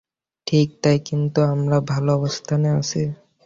ঠিক 0.47 0.67
তাই, 0.83 0.97
কিন্তু 1.05 1.39
আমরা 1.53 1.77
ভালো 1.91 2.09
অবস্থানে 2.13 2.69
আছি। 2.71 3.01